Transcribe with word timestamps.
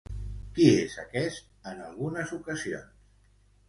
Qui 0.55 0.65
és 0.85 0.95
aquest, 1.03 1.45
en 1.75 1.87
algunes 1.91 2.37
ocasions? 2.43 2.95